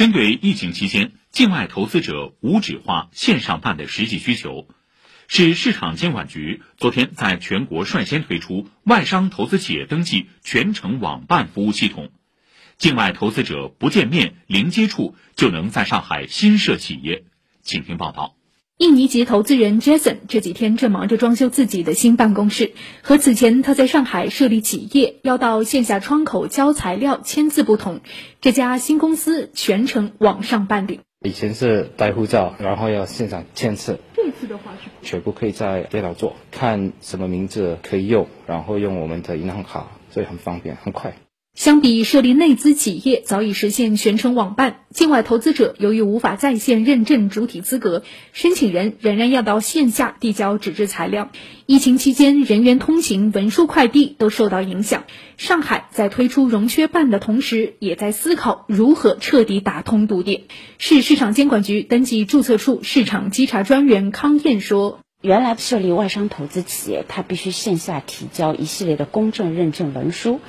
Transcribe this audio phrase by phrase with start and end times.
[0.00, 4.66] 针对疫情期间境外投资者无纸化线上办的实际需求，
[5.28, 12.12] 市市场监管局昨天在全国率先推出外商投资企业登记全程网办服务系统，
[12.78, 17.24] 境外投资者不见面、零接触就能在上海新设企业。
[17.60, 18.39] 请听报道。
[18.80, 22.72] 印尼籍投资人 Jason 这几天正忙着装修自己的新办公室，
[23.02, 28.00] 和此前他在上海设立企业要到线下窗口交材料、签字不同，
[28.40, 31.00] 这家新公司全程网上办理。
[31.22, 41.16] 以前是带护照，然后要现场签字，这次的话是全部可以在电脑做，看什么名字可以用，然后用我们的银行卡，所以很方便，很快。
[41.60, 51.30] 相比设立内资企业早已实现全程网办，境外投资者由于无法在线认证主体资格，申请人仍然要到线下递交纸质材料。
[51.66, 55.04] 疫情期间，人员通行、文书快递都受到影响。
[55.36, 60.44] 上海在推出融缺办的同时，也在思考如何彻底打通堵点。
[60.78, 65.00] 市市场监管局登记注册处市场稽查专员康燕说。
[65.22, 70.40] 原来设立外商投资企业，它必须线下提交一系列的公证认证文书，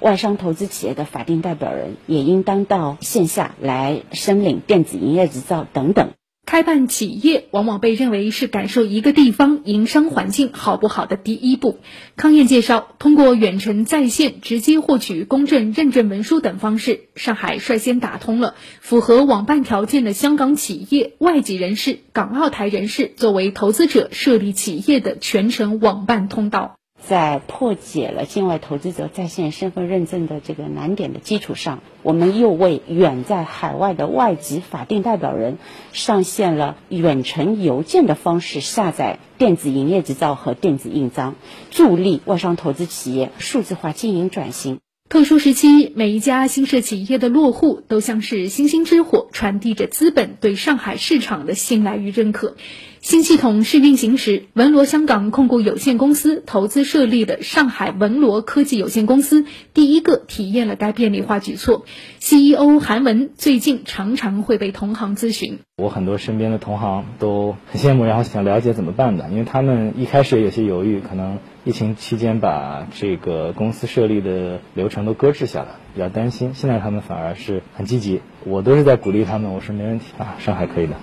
[0.00, 6.10] 外商投资企业的法定代表人也应当到线下来申领电子营业执照等等。
[6.50, 11.78] 开办企业往往被认为是感受一个地方营商环境好不好的第一步。
[12.16, 26.77] 康燕介绍，通过远程在线直接获取公证认证文书等方式，上海率先打通了符合网办条件的香港企业、外籍人士、港澳台人士作为投资者设立企业的全程网办通道。
[27.08, 35.56] 在破解了境外投资者在线身份认证的这个难点的基础上，我们又为远在海外的外籍法定代表人
[35.94, 41.34] 上线了远程邮件的方式下载电子营业执照和电子印章，
[41.70, 44.78] 助力外商投资企业数字化经营转型。
[45.08, 52.56] 特殊时期，每一家新设企业的落户都像是星星之火，传递着资本对上海市场的信赖与认可。
[53.00, 61.84] 新系统试运行时，文罗香港控股有限公司投资设立的上海文罗科技有限公司，第一个体验了该便利化举措。
[62.18, 71.38] CEO 韩文最近常常会被同行咨询，我很多身边的同行都很羡慕，然后想了解怎么办的，因为他们一开始有些犹豫，可能。
[71.64, 76.52] 疫情期间把这个公司设立的流程都搁置下来，比较担心。
[76.54, 79.52] 现在他们反而是很积极，我都是在鼓励他们。
[79.52, 80.94] 我说没问题啊，上海可以的。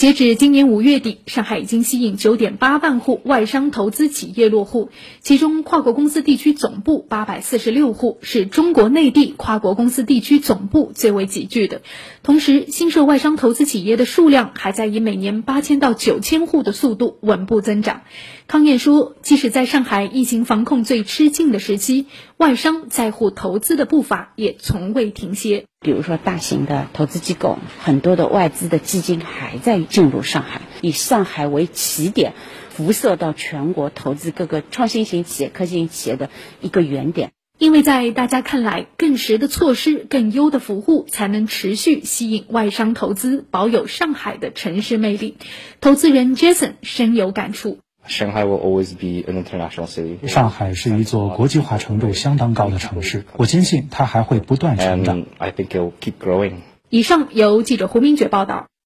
[0.00, 4.88] 截止今年五月底，上海已经吸引九点八万户外商投资企业落户，
[5.20, 11.82] 其中跨国公司地区总部八百四十六户，是中国内地跨国公司地区总部最为集聚的。
[12.22, 18.00] 同时，新设外商投资企业的数量还在以每年八千到九千户的速度稳步增长。
[18.46, 22.06] 康燕说，即使在上海疫情防控最吃劲的时期，
[22.38, 25.66] 外商在沪投资的步伐也从未停歇。
[25.82, 32.34] 比如说，大型的投资机构，很多的外资的基金还在进入上海，以上海为起点，
[32.68, 36.28] 辐射到全国投资各个创新型企业、科技型企业的
[36.60, 37.32] 一个原点。
[37.56, 45.38] 因为在大家看来，更实的措施、更优的服务，才能持续吸引外商投资，保有上海的城市魅力。
[45.80, 47.78] 投资人 Jason 深有感触。
[48.10, 50.26] Shanghai will always be an international city。
[50.26, 55.24] 上海是一座国际化程度相当高的城市，我坚信它还会不断成长。
[55.38, 56.54] I think it will keep growing。
[56.88, 58.70] 以上由记者胡明觉报道。